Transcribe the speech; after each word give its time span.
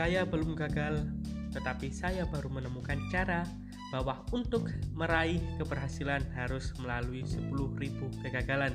Saya 0.00 0.24
belum 0.24 0.56
gagal, 0.56 1.04
tetapi 1.52 1.92
saya 1.92 2.24
baru 2.24 2.48
menemukan 2.48 2.96
cara 3.12 3.44
bahwa 3.92 4.24
untuk 4.32 4.72
meraih 4.96 5.44
keberhasilan 5.60 6.24
harus 6.32 6.72
melalui 6.80 7.20
10.000 7.20 8.08
kegagalan. 8.24 8.72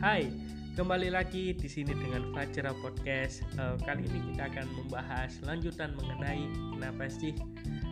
Hai, 0.00 0.32
kembali 0.72 1.12
lagi 1.12 1.52
di 1.52 1.68
sini 1.68 1.92
dengan 1.92 2.32
Fajra 2.32 2.72
Podcast. 2.80 3.44
Uh, 3.60 3.76
kali 3.84 4.08
ini 4.08 4.32
kita 4.32 4.48
akan 4.56 4.64
membahas 4.80 5.36
lanjutan 5.44 5.92
mengenai 6.00 6.48
kenapa 6.72 7.12
sih 7.12 7.36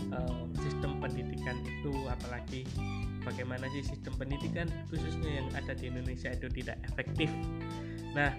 uh, 0.09 0.49
sistem 0.65 0.97
pendidikan 1.05 1.61
itu, 1.61 1.93
apalagi 2.09 2.65
bagaimana 3.21 3.69
sih 3.77 3.85
sistem 3.85 4.17
pendidikan 4.17 4.73
khususnya 4.89 5.45
yang 5.45 5.49
ada 5.53 5.77
di 5.77 5.93
Indonesia 5.93 6.33
itu 6.33 6.49
tidak 6.49 6.81
efektif. 6.89 7.29
Nah, 8.17 8.33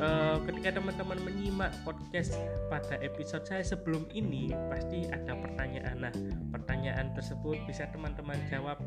uh, 0.00 0.36
ketika 0.44 0.76
teman-teman 0.80 1.18
menyimak 1.24 1.72
podcast 1.82 2.36
pada 2.68 3.00
episode 3.00 3.44
saya 3.44 3.64
sebelum 3.64 4.06
ini 4.12 4.52
pasti 4.68 5.08
ada 5.08 5.32
pertanyaan. 5.36 5.96
Nah 6.08 6.14
pertanyaan 6.52 7.12
tersebut 7.16 7.60
bisa 7.64 7.88
teman-teman 7.90 8.38
jawab 8.48 8.80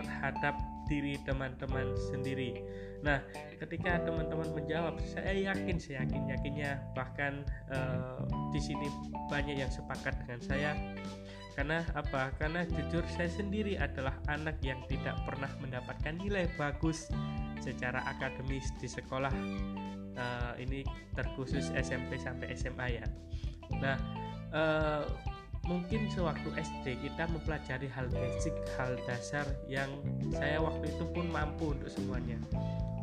terhadap 0.00 0.56
diri 0.86 1.18
teman-teman 1.26 1.92
sendiri. 2.10 2.62
Nah 3.02 3.20
ketika 3.58 4.00
teman-teman 4.06 4.48
menjawab 4.54 4.98
saya 5.02 5.34
yakin 5.34 5.76
saya 5.76 6.06
yakin 6.06 6.22
yakinnya 6.30 6.80
bahkan 6.94 7.44
uh, 7.70 8.22
di 8.54 8.60
sini 8.62 8.86
banyak 9.28 9.60
yang 9.60 9.72
sepakat 9.72 10.14
dengan 10.24 10.40
saya 10.42 10.70
karena 11.56 11.80
apa? 11.96 12.36
Karena 12.36 12.68
jujur 12.68 13.00
saya 13.16 13.32
sendiri 13.32 13.80
adalah 13.80 14.12
anak 14.28 14.60
yang 14.60 14.78
tidak 14.92 15.16
pernah 15.24 15.48
mendapatkan 15.56 16.14
nilai 16.20 16.52
bagus 16.60 17.08
secara 17.64 18.04
akademis 18.04 18.68
di 18.76 18.84
sekolah 18.84 19.32
uh, 20.20 20.52
ini 20.60 20.84
terkhusus 21.16 21.72
SMP 21.72 22.20
sampai 22.20 22.52
SMA 22.52 23.00
ya. 23.00 23.06
Nah, 23.80 23.96
uh, 24.52 25.08
mungkin 25.64 26.12
sewaktu 26.12 26.52
SD 26.60 27.00
kita 27.08 27.24
mempelajari 27.32 27.88
hal 27.88 28.06
basic, 28.12 28.54
hal 28.76 28.94
dasar 29.08 29.48
yang 29.66 29.88
saya 30.36 30.60
waktu 30.62 30.92
itu 30.92 31.04
pun 31.10 31.26
mampu 31.32 31.72
untuk 31.72 31.88
semuanya. 31.88 32.36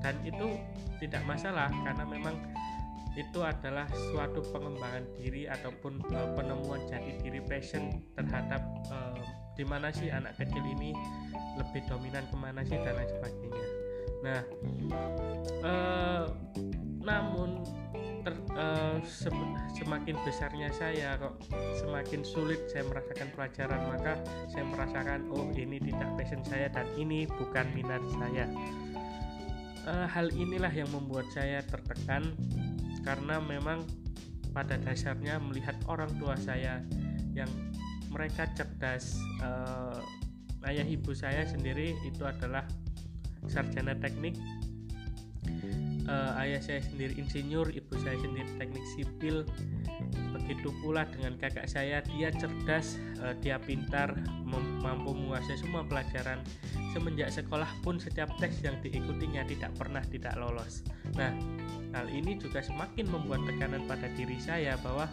Dan 0.06 0.14
itu 0.22 0.62
tidak 1.02 1.26
masalah 1.26 1.74
karena 1.84 2.06
memang 2.06 2.36
itu 3.14 3.40
adalah 3.46 3.86
suatu 4.10 4.42
pengembangan 4.50 5.06
diri 5.22 5.46
ataupun 5.46 6.02
uh, 6.10 6.34
penemuan 6.34 6.82
jati 6.90 7.14
diri 7.22 7.42
passion 7.46 8.02
terhadap 8.18 8.62
uh, 8.90 9.22
di 9.54 9.62
mana 9.62 9.94
sih 9.94 10.10
anak 10.10 10.34
kecil 10.42 10.66
ini 10.66 10.98
lebih 11.62 11.86
dominan 11.86 12.26
ke 12.26 12.36
mana 12.38 12.66
sih 12.66 12.74
dan 12.82 12.98
lain 12.98 13.10
sebagainya. 13.14 13.66
Nah, 14.24 14.42
uh, 15.62 16.26
namun 17.04 17.62
ter, 18.24 18.34
uh, 18.56 18.98
semakin 19.76 20.16
besarnya 20.24 20.72
saya 20.72 21.20
kok 21.20 21.38
semakin 21.78 22.24
sulit 22.24 22.64
saya 22.72 22.88
merasakan 22.88 23.30
pelajaran 23.36 23.82
maka 23.92 24.14
saya 24.48 24.66
merasakan 24.66 25.28
oh 25.36 25.52
ini 25.54 25.78
tidak 25.84 26.10
passion 26.16 26.42
saya 26.48 26.72
dan 26.72 26.88
ini 26.96 27.28
bukan 27.28 27.68
minat 27.76 28.02
saya 28.16 28.48
uh, 29.86 30.08
hal 30.08 30.32
inilah 30.32 30.72
yang 30.72 30.88
membuat 30.96 31.28
saya 31.36 31.60
tertekan 31.68 32.32
karena 33.04 33.40
memang 33.44 33.84
pada 34.56 34.80
dasarnya 34.80 35.38
melihat 35.44 35.76
orang 35.92 36.10
tua 36.18 36.40
saya 36.40 36.80
yang 37.34 37.50
mereka 38.14 38.46
cerdas 38.54 39.18
uh, 39.42 40.00
ayah 40.70 40.86
ibu 40.86 41.12
saya 41.12 41.44
sendiri 41.44 41.98
itu 42.08 42.24
adalah 42.24 42.64
sarjana 43.50 43.98
teknik 43.98 44.40
uh, 46.08 46.42
ayah 46.42 46.60
saya 46.60 46.82
sendiri 46.84 47.16
insinyur, 47.20 47.72
ibu 47.72 47.94
saya 48.02 48.16
sendiri 48.20 48.50
teknik 48.60 48.86
sipil. 48.96 49.48
Begitu 50.34 50.76
pula 50.84 51.08
dengan 51.08 51.40
kakak 51.40 51.70
saya, 51.70 52.04
dia 52.04 52.30
cerdas, 52.34 53.00
uh, 53.24 53.36
dia 53.40 53.60
pintar, 53.62 54.12
mampu 54.84 55.16
menguasai 55.16 55.56
semua 55.60 55.86
pelajaran. 55.88 56.44
Semenjak 56.92 57.32
sekolah 57.32 57.70
pun 57.82 57.98
setiap 57.98 58.30
tes 58.38 58.54
yang 58.62 58.78
diikutinya 58.84 59.48
tidak 59.48 59.72
pernah 59.78 60.04
tidak 60.04 60.36
lolos. 60.36 60.84
Nah, 61.18 61.32
hal 61.94 62.08
ini 62.10 62.38
juga 62.42 62.62
semakin 62.62 63.06
membuat 63.10 63.46
tekanan 63.46 63.86
pada 63.86 64.10
diri 64.18 64.38
saya 64.42 64.78
bahwa 64.82 65.06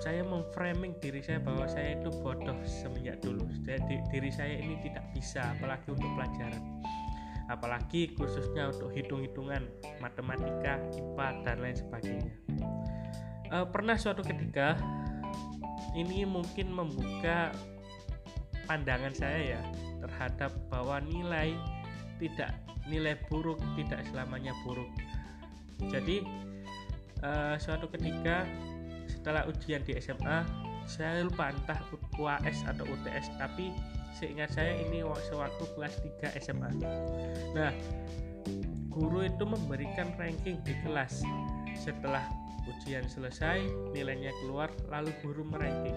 saya 0.00 0.22
memframing 0.22 0.96
diri 1.02 1.20
saya 1.20 1.42
bahwa 1.42 1.66
saya 1.66 1.98
itu 1.98 2.08
bodoh 2.22 2.56
semenjak 2.64 3.20
dulu. 3.20 3.44
Jadi 3.66 4.00
diri 4.12 4.30
saya 4.30 4.56
ini 4.56 4.78
tidak 4.80 5.04
bisa 5.12 5.56
apalagi 5.56 5.92
untuk 5.92 6.08
pelajaran 6.14 6.62
apalagi 7.46 8.10
khususnya 8.18 8.74
untuk 8.74 8.90
hitung-hitungan 8.90 9.70
matematika, 10.02 10.82
IPA 10.94 11.28
dan 11.46 11.56
lain 11.62 11.76
sebagainya. 11.78 12.34
E, 13.46 13.56
pernah 13.70 13.94
suatu 13.94 14.26
ketika 14.26 14.74
ini 15.94 16.26
mungkin 16.26 16.74
membuka 16.74 17.54
pandangan 18.66 19.14
saya 19.14 19.58
ya 19.58 19.62
terhadap 20.02 20.50
bahwa 20.66 20.98
nilai 21.06 21.54
tidak 22.18 22.50
nilai 22.86 23.18
buruk 23.26 23.58
tidak 23.74 24.02
selamanya 24.08 24.54
buruk. 24.62 24.88
Jadi 25.90 26.24
e, 27.20 27.30
suatu 27.60 27.90
ketika 27.92 28.46
setelah 29.06 29.46
ujian 29.46 29.82
di 29.86 29.94
SMA 29.98 30.46
saya 30.86 31.26
lupa 31.26 31.50
entah 31.50 31.82
UAS 32.14 32.62
atau 32.62 32.86
UTS 32.86 33.34
tapi 33.42 33.74
seingat 34.14 34.54
saya 34.54 34.78
ini 34.86 35.02
sewaktu 35.02 35.66
kelas 35.74 35.98
3 36.22 36.38
SMA 36.38 36.70
nah 37.52 37.74
guru 38.96 39.28
itu 39.28 39.44
memberikan 39.44 40.08
ranking 40.16 40.56
di 40.64 40.72
kelas. 40.80 41.20
Setelah 41.76 42.24
ujian 42.64 43.04
selesai 43.04 43.60
nilainya 43.92 44.32
keluar 44.40 44.72
lalu 44.88 45.12
guru 45.20 45.44
meranking. 45.44 45.94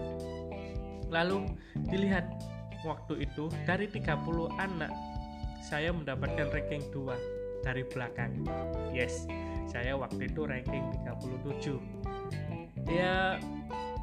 Lalu 1.08 1.48
dilihat 1.88 2.28
waktu 2.84 3.24
itu 3.24 3.48
dari 3.64 3.88
30 3.88 4.52
anak 4.60 4.92
saya 5.60 5.92
mendapatkan 5.92 6.48
ranking 6.50 6.82
2 6.92 7.64
dari 7.64 7.84
belakang. 7.84 8.44
Yes 8.96 9.28
saya 9.70 9.94
waktu 9.94 10.26
itu 10.26 10.42
ranking 10.50 10.82
37 11.06 11.78
ya 12.90 13.38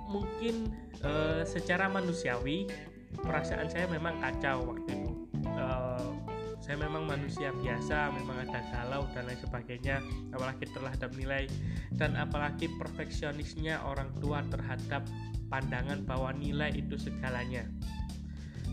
mungkin 0.07 0.71
uh, 1.03 1.43
secara 1.43 1.91
manusiawi 1.91 2.71
perasaan 3.19 3.67
saya 3.67 3.91
memang 3.91 4.15
kacau 4.23 4.71
waktu 4.71 4.95
itu. 4.95 5.11
Uh, 5.43 6.15
saya 6.63 6.83
memang 6.83 7.07
manusia 7.07 7.55
biasa 7.55 8.11
memang 8.11 8.43
ada 8.43 8.59
galau 8.75 9.07
dan 9.15 9.23
lain 9.27 9.39
sebagainya 9.39 10.03
apalagi 10.31 10.67
terhadap 10.71 11.11
nilai. 11.19 11.51
Dan 11.91 12.15
apalagi 12.15 12.71
perfeksionisnya 12.79 13.83
orang 13.83 14.11
tua 14.23 14.43
terhadap 14.47 15.03
pandangan 15.51 16.03
bahwa 16.07 16.31
nilai 16.35 16.71
itu 16.75 16.95
segalanya. 16.95 17.67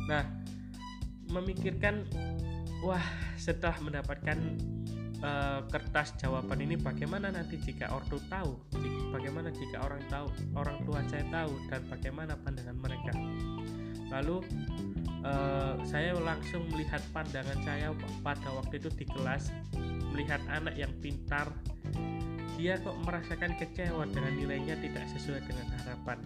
Nah 0.07 0.23
memikirkan 1.31 2.07
wah 2.85 3.07
setelah 3.41 3.81
mendapatkan 3.81 4.37
uh, 5.25 5.65
kertas 5.73 6.13
jawaban 6.21 6.61
ini 6.61 6.77
bagaimana 6.77 7.33
nanti 7.33 7.57
jika 7.57 7.89
ortu 7.89 8.21
tahu? 8.29 8.61
Bagaimana 9.09 9.49
jika 9.49 9.81
orang 9.81 10.05
tahu 10.13 10.29
orang 10.53 10.79
tua 10.85 11.01
saya 11.09 11.25
tahu 11.33 11.53
dan 11.73 11.81
bagaimana 11.89 12.37
pandangan 12.37 12.77
mereka? 12.77 13.13
Lalu 14.13 14.45
uh, 15.25 15.81
saya 15.89 16.13
langsung 16.21 16.69
melihat 16.69 17.01
pandangan 17.17 17.59
saya 17.65 17.89
pada 18.21 18.49
waktu 18.53 18.79
itu 18.79 18.93
di 18.93 19.09
kelas 19.09 19.49
melihat 20.13 20.45
anak 20.53 20.77
yang 20.77 20.93
pintar. 21.01 21.49
Dia 22.55 22.79
kok 22.79 22.95
merasakan 23.03 23.59
kecewa 23.59 24.07
dengan 24.07 24.31
nilainya 24.39 24.79
tidak 24.79 25.11
sesuai 25.11 25.43
dengan 25.43 25.67
harapan. 25.75 26.19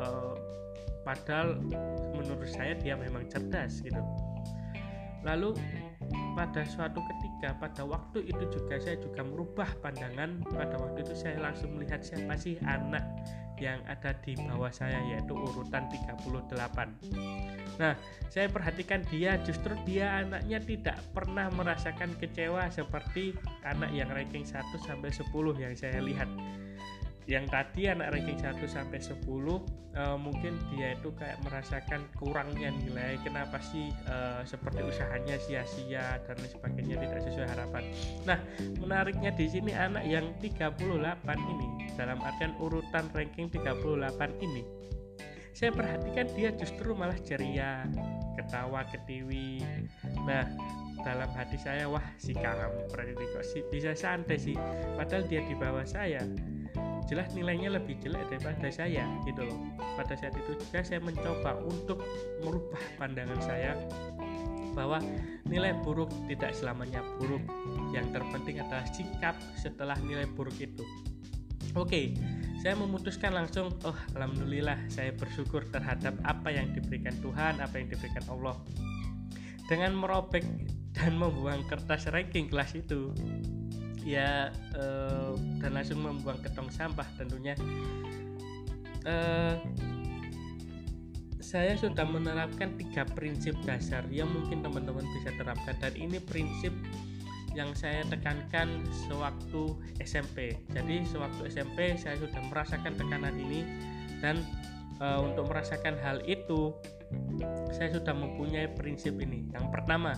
Uh, 0.00 0.34
padahal 1.06 1.62
menurut 2.18 2.50
saya 2.50 2.74
dia 2.74 2.98
memang 2.98 3.30
cerdas 3.30 3.78
gitu. 3.78 4.02
Lalu 5.22 5.54
pada 6.34 6.62
suatu 6.66 7.00
ketika 7.04 7.56
pada 7.58 7.82
waktu 7.84 8.26
itu 8.26 8.44
juga 8.50 8.78
saya 8.80 8.96
juga 8.98 9.22
merubah 9.22 9.68
pandangan. 9.84 10.42
Pada 10.46 10.76
waktu 10.78 11.04
itu 11.04 11.14
saya 11.14 11.38
langsung 11.38 11.76
melihat 11.76 12.00
siapa 12.02 12.34
sih 12.38 12.56
anak 12.66 13.04
yang 13.60 13.78
ada 13.84 14.16
di 14.24 14.32
bawah 14.40 14.72
saya 14.72 14.98
yaitu 15.04 15.36
urutan 15.36 15.86
38 15.92 17.76
nah 17.76 17.92
saya 18.32 18.48
perhatikan 18.48 19.04
dia 19.12 19.36
justru 19.44 19.76
dia 19.84 20.24
anaknya 20.24 20.58
tidak 20.64 20.96
pernah 21.12 21.52
merasakan 21.52 22.16
kecewa 22.16 22.72
seperti 22.72 23.36
anak 23.64 23.92
yang 23.92 24.08
ranking 24.10 24.48
1 24.48 24.64
sampai 24.80 25.12
10 25.12 25.28
yang 25.60 25.76
saya 25.76 26.00
lihat 26.00 26.28
yang 27.30 27.46
tadi 27.46 27.86
anak 27.86 28.10
ranking 28.10 28.42
1 28.42 28.58
sampai 28.66 28.98
10 28.98 29.22
uh, 29.22 30.18
mungkin 30.18 30.58
dia 30.74 30.98
itu 30.98 31.14
kayak 31.14 31.38
merasakan 31.46 32.02
kurangnya 32.18 32.74
nilai 32.74 33.22
kenapa 33.22 33.62
sih 33.62 33.94
uh, 34.10 34.42
seperti 34.42 34.82
usahanya 34.82 35.38
sia-sia 35.38 36.18
dan 36.26 36.34
lain 36.42 36.50
sebagainya 36.50 36.96
tidak 36.98 37.20
sesuai 37.30 37.48
harapan. 37.54 37.82
Nah, 38.26 38.38
menariknya 38.82 39.30
di 39.30 39.46
sini 39.46 39.70
anak 39.70 40.02
yang 40.10 40.26
38 40.42 40.82
ini 41.38 41.94
dalam 41.94 42.18
artian 42.18 42.50
urutan 42.58 43.06
ranking 43.14 43.46
38 43.46 43.78
ini 44.42 44.66
saya 45.54 45.70
perhatikan 45.74 46.26
dia 46.34 46.54
justru 46.54 46.94
malah 46.94 47.18
ceria, 47.20 47.84
ketawa 48.38 48.86
ketiwi. 48.86 49.60
Nah, 50.24 50.46
dalam 51.04 51.28
hati 51.32 51.56
saya 51.56 51.88
wah 51.88 52.04
si 52.20 52.36
kamu 52.36 52.88
berarti 52.92 53.12
kok 53.16 53.44
bisa 53.72 53.96
santai 53.96 54.36
sih 54.36 54.56
padahal 54.96 55.24
dia 55.26 55.40
di 55.44 55.56
bawah 55.56 55.84
saya 55.84 56.20
jelas 57.10 57.34
nilainya 57.34 57.74
lebih 57.74 57.98
jelek 57.98 58.30
daripada 58.30 58.70
saya 58.70 59.02
gitu 59.26 59.42
loh. 59.42 59.58
Pada 59.98 60.14
saat 60.14 60.30
itu 60.38 60.54
juga 60.54 60.86
saya 60.86 61.02
mencoba 61.02 61.58
untuk 61.66 61.98
merubah 62.46 62.78
pandangan 63.02 63.40
saya 63.42 63.74
bahwa 64.78 65.02
nilai 65.50 65.74
buruk 65.82 66.08
tidak 66.30 66.54
selamanya 66.54 67.02
buruk. 67.18 67.42
Yang 67.90 68.14
terpenting 68.14 68.62
adalah 68.62 68.86
sikap 68.86 69.34
setelah 69.58 69.98
nilai 70.06 70.30
buruk 70.30 70.54
itu. 70.62 70.86
Oke 71.74 72.14
saya 72.60 72.76
memutuskan 72.76 73.32
langsung 73.32 73.72
oh 73.88 73.96
alhamdulillah 74.12 74.76
saya 74.92 75.16
bersyukur 75.16 75.64
terhadap 75.72 76.12
apa 76.28 76.52
yang 76.52 76.68
diberikan 76.76 77.16
Tuhan 77.24 77.56
apa 77.58 77.80
yang 77.80 77.88
diberikan 77.88 78.22
Allah. 78.28 78.54
Dengan 79.66 79.96
merobek 79.96 80.44
dan 80.92 81.16
membuang 81.16 81.64
kertas 81.66 82.10
ranking 82.12 82.52
kelas 82.52 82.76
itu 82.76 83.16
ya 84.02 84.50
uh, 84.76 85.36
dan 85.60 85.70
langsung 85.76 86.00
membuang 86.00 86.40
ke 86.40 86.48
tong 86.52 86.70
sampah 86.72 87.06
tentunya. 87.16 87.54
Uh, 89.04 89.56
saya 91.40 91.74
sudah 91.74 92.06
menerapkan 92.06 92.78
tiga 92.78 93.02
prinsip 93.02 93.58
dasar 93.66 94.06
yang 94.06 94.30
mungkin 94.30 94.62
teman-teman 94.62 95.02
bisa 95.18 95.34
terapkan 95.34 95.74
dan 95.82 95.94
ini 95.98 96.22
prinsip 96.22 96.70
yang 97.58 97.74
saya 97.74 98.06
tekankan 98.06 98.86
sewaktu 99.10 99.74
SMP 99.98 100.54
jadi 100.70 101.02
sewaktu 101.10 101.50
SMP 101.50 101.98
saya 101.98 102.14
sudah 102.22 102.38
merasakan 102.46 102.94
tekanan 102.94 103.34
ini 103.34 103.66
dan 104.22 104.38
e, 105.02 105.06
untuk 105.18 105.50
merasakan 105.50 105.98
hal 105.98 106.22
itu 106.28 106.70
saya 107.74 107.90
sudah 107.90 108.14
mempunyai 108.14 108.70
prinsip 108.70 109.18
ini. 109.18 109.50
Yang 109.50 109.66
pertama 109.74 110.14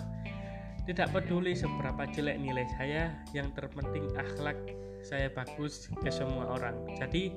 tidak 0.82 1.14
peduli 1.14 1.54
seberapa 1.54 2.02
jelek 2.10 2.42
nilai 2.42 2.66
saya, 2.74 3.14
yang 3.30 3.54
terpenting 3.54 4.10
akhlak 4.18 4.58
saya 5.02 5.30
bagus 5.34 5.90
ke 5.98 6.10
semua 6.10 6.58
orang. 6.58 6.86
Jadi 6.94 7.34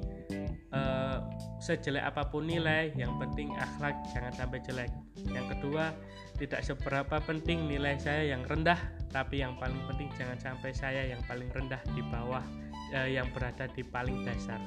eh, 0.73 1.17
sejelek 1.61 2.05
apa 2.05 2.29
pun 2.29 2.45
nilai, 2.45 2.93
yang 2.93 3.17
penting 3.17 3.49
akhlak 3.57 3.97
jangan 4.13 4.33
sampai 4.33 4.59
jelek. 4.61 4.91
Yang 5.29 5.57
kedua, 5.57 5.93
tidak 6.37 6.61
seberapa 6.61 7.17
penting 7.25 7.65
nilai 7.65 7.97
saya 7.97 8.33
yang 8.33 8.45
rendah, 8.45 8.77
tapi 9.09 9.41
yang 9.41 9.57
paling 9.57 9.81
penting 9.89 10.09
jangan 10.17 10.37
sampai 10.37 10.71
saya 10.73 11.01
yang 11.09 11.21
paling 11.25 11.49
rendah 11.53 11.81
di 11.93 12.01
bawah 12.05 12.45
eh, 12.93 13.17
yang 13.17 13.29
berada 13.33 13.65
di 13.73 13.81
paling 13.81 14.25
dasar. 14.25 14.61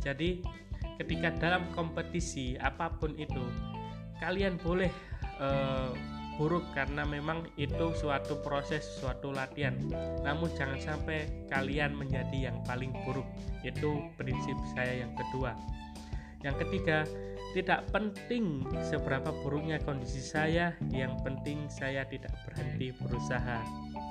Jadi 0.00 0.40
ketika 1.00 1.32
dalam 1.36 1.68
kompetisi 1.76 2.56
apa 2.60 2.92
pun 2.96 3.12
itu, 3.16 3.44
kalian 4.20 4.56
boleh 4.60 4.92
eh, 5.40 6.17
buruk 6.38 6.62
karena 6.72 7.02
memang 7.02 7.50
itu 7.58 7.92
suatu 7.98 8.38
proses, 8.40 8.86
suatu 8.86 9.34
latihan. 9.34 9.74
Namun 10.22 10.48
jangan 10.54 10.78
sampai 10.78 11.26
kalian 11.50 11.98
menjadi 11.98 12.48
yang 12.48 12.62
paling 12.62 12.94
buruk. 13.02 13.26
Itu 13.66 14.06
prinsip 14.14 14.54
saya 14.72 15.02
yang 15.02 15.12
kedua. 15.18 15.58
Yang 16.46 16.56
ketiga, 16.64 17.02
tidak 17.58 17.90
penting 17.90 18.62
seberapa 18.86 19.34
buruknya 19.42 19.82
kondisi 19.82 20.22
saya, 20.22 20.78
yang 20.94 21.18
penting 21.26 21.66
saya 21.66 22.06
tidak 22.06 22.30
berhenti 22.46 22.94
berusaha. 23.02 23.58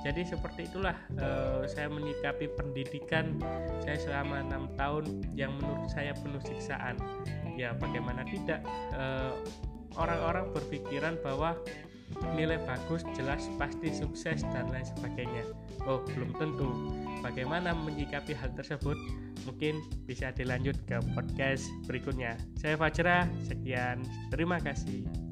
Jadi 0.03 0.27
seperti 0.27 0.67
itulah 0.67 0.95
uh, 1.19 1.63
saya 1.63 1.87
menyikapi 1.87 2.51
pendidikan 2.59 3.39
saya 3.79 3.97
selama 3.97 4.43
enam 4.43 4.67
tahun 4.75 5.23
yang 5.37 5.55
menurut 5.57 5.87
saya 5.87 6.11
penuh 6.19 6.43
siksaan. 6.43 6.99
Ya 7.55 7.73
bagaimana 7.73 8.27
tidak 8.27 8.61
uh, 8.93 9.33
orang-orang 9.97 10.53
berpikiran 10.53 11.17
bahwa 11.25 11.57
nilai 12.33 12.57
bagus, 12.63 13.03
jelas, 13.13 13.45
pasti 13.59 13.91
sukses 13.91 14.41
dan 14.55 14.69
lain 14.71 14.85
sebagainya. 14.85 15.43
Oh, 15.83 16.01
belum 16.03 16.31
tentu. 16.39 16.69
Bagaimana 17.21 17.75
menyikapi 17.75 18.33
hal 18.37 18.53
tersebut? 18.55 18.95
Mungkin 19.45 19.79
bisa 20.07 20.31
dilanjut 20.35 20.75
ke 20.87 20.99
podcast 21.15 21.67
berikutnya. 21.87 22.35
Saya 22.59 22.75
Fajra, 22.75 23.27
sekian. 23.47 24.03
Terima 24.31 24.59
kasih. 24.59 25.26